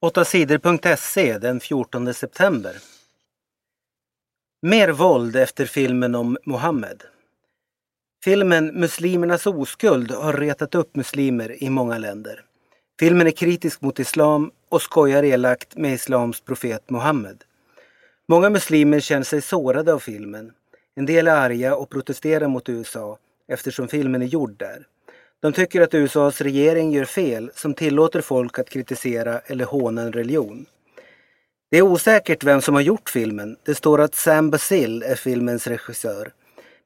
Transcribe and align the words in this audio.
8 0.00 0.24
sidor.se 0.24 1.38
den 1.38 1.60
14 1.60 2.14
september. 2.14 2.76
Mer 4.62 4.88
våld 4.88 5.36
efter 5.36 5.66
filmen 5.66 6.14
om 6.14 6.38
Mohammed. 6.44 7.02
Filmen 8.24 8.66
Muslimernas 8.66 9.46
oskuld 9.46 10.10
har 10.10 10.32
retat 10.32 10.74
upp 10.74 10.96
muslimer 10.96 11.62
i 11.62 11.70
många 11.70 11.98
länder. 11.98 12.44
Filmen 13.00 13.26
är 13.26 13.30
kritisk 13.30 13.80
mot 13.80 13.98
islam 13.98 14.50
och 14.68 14.82
skojar 14.82 15.22
elakt 15.22 15.76
med 15.76 15.92
islams 15.92 16.40
profet 16.40 16.90
Muhammed. 16.90 17.44
Många 18.28 18.50
muslimer 18.50 19.00
känner 19.00 19.24
sig 19.24 19.42
sårade 19.42 19.92
av 19.92 19.98
filmen. 19.98 20.52
En 20.94 21.06
del 21.06 21.28
är 21.28 21.36
arga 21.36 21.76
och 21.76 21.90
protesterar 21.90 22.48
mot 22.48 22.68
USA 22.68 23.18
eftersom 23.48 23.88
filmen 23.88 24.22
är 24.22 24.26
gjord 24.26 24.58
där. 24.58 24.86
De 25.42 25.52
tycker 25.52 25.80
att 25.80 25.94
USAs 25.94 26.40
regering 26.40 26.92
gör 26.92 27.04
fel 27.04 27.50
som 27.54 27.74
tillåter 27.74 28.20
folk 28.20 28.58
att 28.58 28.70
kritisera 28.70 29.38
eller 29.38 29.64
håna 29.64 30.02
en 30.02 30.12
religion. 30.12 30.66
Det 31.70 31.78
är 31.78 31.82
osäkert 31.82 32.44
vem 32.44 32.60
som 32.60 32.74
har 32.74 32.82
gjort 32.82 33.10
filmen. 33.10 33.56
Det 33.62 33.74
står 33.74 34.00
att 34.00 34.14
Sam 34.14 34.50
Basil 34.50 35.02
är 35.02 35.14
filmens 35.14 35.66
regissör. 35.66 36.32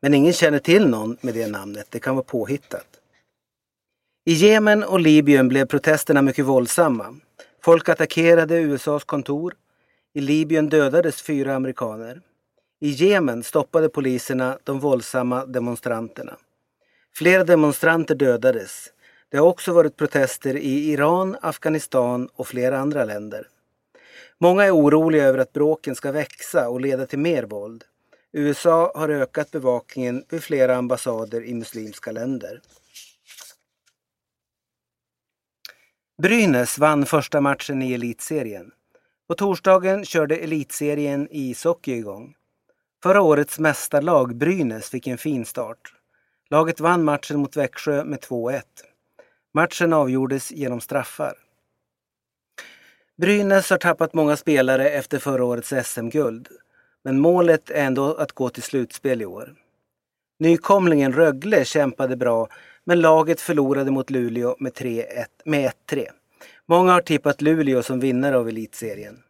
Men 0.00 0.14
ingen 0.14 0.32
känner 0.32 0.58
till 0.58 0.88
någon 0.88 1.16
med 1.20 1.34
det 1.34 1.46
namnet. 1.46 1.86
Det 1.90 1.98
kan 1.98 2.14
vara 2.14 2.24
påhittat. 2.24 2.86
I 4.24 4.32
Jemen 4.32 4.84
och 4.84 5.00
Libyen 5.00 5.48
blev 5.48 5.66
protesterna 5.66 6.22
mycket 6.22 6.44
våldsamma. 6.44 7.16
Folk 7.62 7.88
attackerade 7.88 8.60
USAs 8.60 9.04
kontor. 9.04 9.54
I 10.14 10.20
Libyen 10.20 10.68
dödades 10.68 11.22
fyra 11.22 11.54
amerikaner. 11.54 12.20
I 12.80 12.88
Jemen 12.88 13.42
stoppade 13.42 13.88
poliserna 13.88 14.58
de 14.64 14.80
våldsamma 14.80 15.46
demonstranterna. 15.46 16.36
Flera 17.20 17.44
demonstranter 17.44 18.14
dödades. 18.14 18.92
Det 19.28 19.36
har 19.36 19.46
också 19.46 19.72
varit 19.72 19.96
protester 19.96 20.56
i 20.56 20.90
Iran, 20.92 21.36
Afghanistan 21.42 22.28
och 22.36 22.46
flera 22.46 22.78
andra 22.78 23.04
länder. 23.04 23.48
Många 24.38 24.64
är 24.64 24.76
oroliga 24.76 25.24
över 25.24 25.38
att 25.38 25.52
bråken 25.52 25.94
ska 25.94 26.12
växa 26.12 26.68
och 26.68 26.80
leda 26.80 27.06
till 27.06 27.18
mer 27.18 27.42
våld. 27.42 27.84
USA 28.32 28.92
har 28.94 29.08
ökat 29.08 29.50
bevakningen 29.50 30.24
vid 30.28 30.42
flera 30.42 30.76
ambassader 30.76 31.44
i 31.44 31.54
muslimska 31.54 32.12
länder. 32.12 32.60
Brynäs 36.22 36.78
vann 36.78 37.06
första 37.06 37.40
matchen 37.40 37.82
i 37.82 37.92
elitserien. 37.92 38.70
På 39.28 39.34
torsdagen 39.34 40.04
körde 40.04 40.36
elitserien 40.36 41.28
i 41.30 41.50
ishockey 41.50 41.92
igång. 41.92 42.34
Förra 43.02 43.20
årets 43.20 43.58
mästarlag 43.58 44.36
Brynäs 44.36 44.90
fick 44.90 45.06
en 45.06 45.18
fin 45.18 45.44
start. 45.44 45.94
Laget 46.50 46.80
vann 46.80 47.04
matchen 47.04 47.40
mot 47.40 47.56
Växjö 47.56 48.04
med 48.04 48.18
2-1. 48.20 48.62
Matchen 49.54 49.92
avgjordes 49.92 50.52
genom 50.52 50.80
straffar. 50.80 51.34
Brynäs 53.16 53.70
har 53.70 53.78
tappat 53.78 54.14
många 54.14 54.36
spelare 54.36 54.90
efter 54.90 55.18
förra 55.18 55.44
årets 55.44 55.72
SM-guld. 55.84 56.48
Men 57.04 57.20
målet 57.20 57.70
är 57.70 57.84
ändå 57.84 58.14
att 58.14 58.32
gå 58.32 58.48
till 58.48 58.62
slutspel 58.62 59.22
i 59.22 59.26
år. 59.26 59.54
Nykomlingen 60.38 61.12
Rögle 61.12 61.64
kämpade 61.64 62.16
bra 62.16 62.48
men 62.84 63.00
laget 63.00 63.40
förlorade 63.40 63.90
mot 63.90 64.10
Luleå 64.10 64.56
med 64.58 64.72
1-3. 64.72 66.06
Många 66.66 66.92
har 66.92 67.00
tippat 67.00 67.42
Luleå 67.42 67.82
som 67.82 68.00
vinnare 68.00 68.38
av 68.38 68.48
elitserien. 68.48 69.22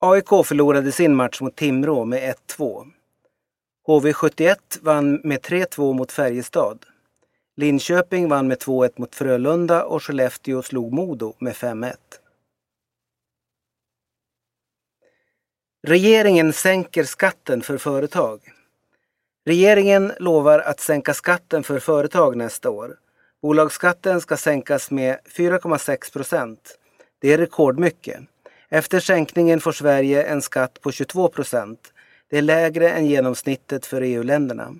AIK 0.00 0.28
förlorade 0.44 0.92
sin 0.92 1.14
match 1.14 1.40
mot 1.40 1.56
Timrå 1.56 2.04
med 2.04 2.34
1-2. 2.48 2.92
HV71 3.88 4.56
vann 4.80 5.20
med 5.24 5.40
3-2 5.40 5.92
mot 5.92 6.12
Färjestad. 6.12 6.86
Linköping 7.56 8.28
vann 8.28 8.48
med 8.48 8.58
2-1 8.58 8.90
mot 8.96 9.14
Frölunda 9.14 9.84
och 9.84 10.02
Skellefteå 10.02 10.62
slog 10.62 10.92
Modo 10.92 11.34
med 11.38 11.54
5-1. 11.54 11.94
Regeringen 15.86 16.52
sänker 16.52 17.04
skatten 17.04 17.62
för 17.62 17.78
företag. 17.78 18.40
Regeringen 19.46 20.12
lovar 20.18 20.58
att 20.58 20.80
sänka 20.80 21.14
skatten 21.14 21.62
för 21.62 21.78
företag 21.78 22.36
nästa 22.36 22.70
år. 22.70 22.96
Bolagsskatten 23.42 24.20
ska 24.20 24.36
sänkas 24.36 24.90
med 24.90 25.18
4,6 25.36 26.12
procent. 26.12 26.78
Det 27.18 27.32
är 27.32 27.38
rekordmycket. 27.38 28.20
Efter 28.68 29.00
sänkningen 29.00 29.60
får 29.60 29.72
Sverige 29.72 30.22
en 30.22 30.42
skatt 30.42 30.80
på 30.80 30.92
22 30.92 31.28
procent 31.28 31.92
det 32.30 32.38
är 32.38 32.42
lägre 32.42 32.90
än 32.90 33.06
genomsnittet 33.06 33.86
för 33.86 34.00
EU-länderna. 34.00 34.74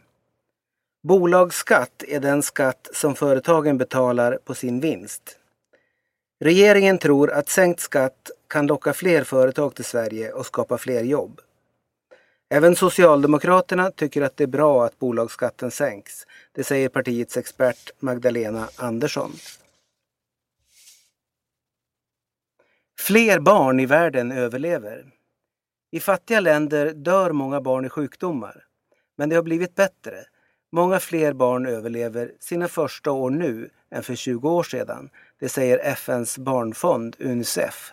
Bolagsskatt 1.02 2.02
är 2.08 2.20
den 2.20 2.42
skatt 2.42 2.88
som 2.92 3.14
företagen 3.14 3.78
betalar 3.78 4.38
på 4.44 4.54
sin 4.54 4.80
vinst. 4.80 5.38
Regeringen 6.40 6.98
tror 6.98 7.30
att 7.30 7.48
sänkt 7.48 7.80
skatt 7.80 8.30
kan 8.48 8.66
locka 8.66 8.92
fler 8.92 9.24
företag 9.24 9.74
till 9.74 9.84
Sverige 9.84 10.32
och 10.32 10.46
skapa 10.46 10.78
fler 10.78 11.02
jobb. 11.02 11.40
Även 12.50 12.76
Socialdemokraterna 12.76 13.90
tycker 13.90 14.22
att 14.22 14.36
det 14.36 14.44
är 14.44 14.48
bra 14.48 14.84
att 14.84 14.98
bolagsskatten 14.98 15.70
sänks. 15.70 16.26
Det 16.52 16.64
säger 16.64 16.88
partiets 16.88 17.36
expert 17.36 17.90
Magdalena 17.98 18.68
Andersson. 18.76 19.32
Fler 22.98 23.40
barn 23.40 23.80
i 23.80 23.86
världen 23.86 24.32
överlever. 24.32 25.06
I 25.90 26.00
fattiga 26.00 26.40
länder 26.40 26.92
dör 26.92 27.32
många 27.32 27.60
barn 27.60 27.84
i 27.84 27.88
sjukdomar. 27.88 28.64
Men 29.16 29.28
det 29.28 29.36
har 29.36 29.42
blivit 29.42 29.74
bättre. 29.74 30.24
Många 30.72 31.00
fler 31.00 31.32
barn 31.32 31.66
överlever 31.66 32.32
sina 32.40 32.68
första 32.68 33.10
år 33.10 33.30
nu 33.30 33.70
än 33.90 34.02
för 34.02 34.14
20 34.14 34.50
år 34.50 34.62
sedan. 34.62 35.10
Det 35.40 35.48
säger 35.48 35.78
FNs 35.78 36.38
barnfond 36.38 37.16
Unicef. 37.18 37.92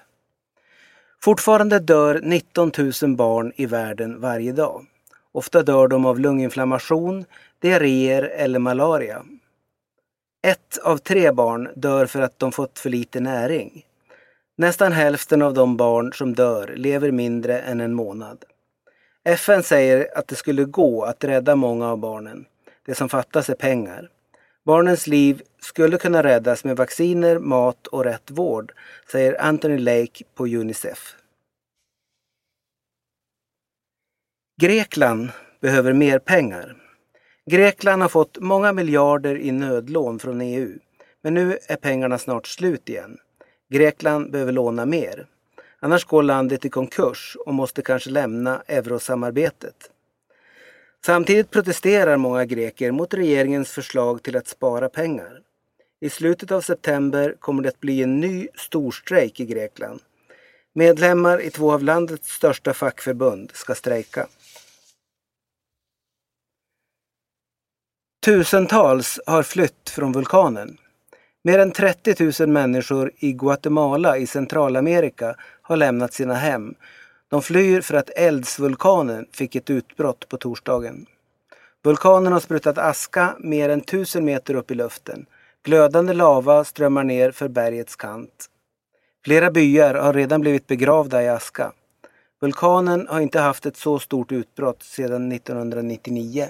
Fortfarande 1.22 1.80
dör 1.80 2.20
19 2.24 2.72
000 3.02 3.16
barn 3.16 3.52
i 3.56 3.66
världen 3.66 4.22
varje 4.22 4.52
dag. 4.52 4.86
Ofta 5.32 5.64
dör 5.64 5.88
de 5.88 6.06
av 6.06 6.20
lunginflammation, 6.20 7.26
diarréer 7.60 8.24
eller 8.24 8.60
malaria. 8.60 9.26
Ett 10.48 10.78
av 10.78 10.98
tre 10.98 11.32
barn 11.32 11.70
dör 11.76 12.06
för 12.06 12.22
att 12.22 12.40
de 12.40 12.52
fått 12.52 12.80
för 12.80 12.90
lite 12.90 13.20
näring. 13.20 13.85
Nästan 14.58 14.92
hälften 14.92 15.42
av 15.42 15.54
de 15.54 15.78
barn 15.78 16.14
som 16.14 16.34
dör 16.34 16.74
lever 16.76 17.12
mindre 17.12 17.60
än 17.60 17.82
en 17.82 17.94
månad. 17.94 18.46
FN 19.24 19.64
säger 19.64 20.18
att 20.18 20.28
det 20.28 20.36
skulle 20.36 20.66
gå 20.66 21.04
att 21.04 21.24
rädda 21.24 21.56
många 21.56 21.90
av 21.92 21.98
barnen. 21.98 22.46
Det 22.86 22.96
som 22.96 23.10
fattas 23.10 23.50
är 23.50 23.56
pengar. 23.56 24.10
Barnens 24.66 25.08
liv 25.08 25.42
skulle 25.62 25.98
kunna 25.98 26.24
räddas 26.24 26.64
med 26.64 26.78
vacciner, 26.78 27.40
mat 27.40 27.88
och 27.88 28.04
rätt 28.04 28.32
vård, 28.32 28.74
säger 29.12 29.42
Anthony 29.42 29.78
Lake 29.78 30.24
på 30.36 30.46
Unicef. 30.46 31.16
Grekland 34.62 35.30
behöver 35.62 35.94
mer 35.94 36.20
pengar. 36.20 36.76
Grekland 37.52 38.02
har 38.02 38.10
fått 38.10 38.38
många 38.40 38.74
miljarder 38.74 39.38
i 39.38 39.52
nödlån 39.52 40.20
från 40.20 40.42
EU. 40.42 40.80
Men 41.22 41.34
nu 41.34 41.58
är 41.68 41.76
pengarna 41.76 42.18
snart 42.18 42.48
slut 42.48 42.90
igen. 42.90 43.18
Grekland 43.70 44.32
behöver 44.32 44.52
låna 44.52 44.86
mer. 44.86 45.28
Annars 45.80 46.06
går 46.06 46.24
landet 46.24 46.66
i 46.66 46.70
konkurs 46.70 47.38
och 47.46 47.54
måste 47.54 47.82
kanske 47.82 48.10
lämna 48.10 48.62
eurosamarbetet. 48.68 49.92
Samtidigt 51.06 51.52
protesterar 51.52 52.18
många 52.18 52.46
greker 52.46 52.92
mot 52.92 53.14
regeringens 53.14 53.72
förslag 53.72 54.24
till 54.24 54.38
att 54.38 54.48
spara 54.48 54.90
pengar. 54.90 55.42
I 56.02 56.10
slutet 56.10 56.52
av 56.52 56.62
september 56.62 57.36
kommer 57.40 57.64
det 57.64 57.70
att 57.70 57.80
bli 57.80 58.04
en 58.04 58.20
ny 58.20 58.48
storstrejk 58.56 59.40
i 59.40 59.46
Grekland. 59.46 60.02
Medlemmar 60.74 61.42
i 61.42 61.50
två 61.50 61.72
av 61.72 61.84
landets 61.84 62.30
största 62.30 62.74
fackförbund 62.74 63.52
ska 63.54 63.76
strejka. 63.76 64.28
Tusentals 68.26 69.20
har 69.26 69.44
flytt 69.44 69.90
från 69.90 70.12
vulkanen. 70.12 70.78
Mer 71.46 71.60
än 71.60 71.72
30 71.72 72.44
000 72.44 72.50
människor 72.50 73.12
i 73.18 73.34
Guatemala 73.34 74.18
i 74.18 74.28
Centralamerika 74.28 75.36
har 75.62 75.78
lämnat 75.78 76.14
sina 76.14 76.34
hem. 76.34 76.76
De 77.30 77.42
flyr 77.42 77.82
för 77.82 77.96
att 77.96 78.10
eldsvulkanen 78.10 79.26
fick 79.32 79.56
ett 79.56 79.70
utbrott 79.70 80.30
på 80.30 80.38
torsdagen. 80.38 81.06
Vulkanen 81.84 82.34
har 82.34 82.40
sprutat 82.40 82.78
aska 82.78 83.36
mer 83.40 83.70
än 83.70 83.80
1000 83.80 84.26
meter 84.26 84.56
upp 84.56 84.72
i 84.72 84.76
luften. 84.76 85.26
Glödande 85.64 86.14
lava 86.14 86.64
strömmar 86.64 87.04
ner 87.04 87.32
för 87.32 87.48
bergets 87.48 87.96
kant. 87.96 88.46
Flera 89.26 89.52
byar 89.52 89.94
har 89.94 90.14
redan 90.14 90.42
blivit 90.42 90.68
begravda 90.68 91.24
i 91.24 91.30
aska. 91.30 91.72
Vulkanen 92.42 93.08
har 93.10 93.20
inte 93.20 93.40
haft 93.40 93.66
ett 93.66 93.78
så 93.78 94.00
stort 94.00 94.32
utbrott 94.32 94.84
sedan 94.84 95.32
1999. 95.32 96.48